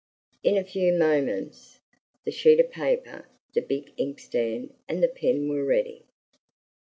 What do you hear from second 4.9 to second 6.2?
the pen were ready.